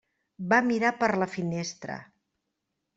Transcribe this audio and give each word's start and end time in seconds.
Va 0.53 0.59
mirar 0.69 0.91
per 1.03 1.11
la 1.25 1.29
finestra. 1.37 2.03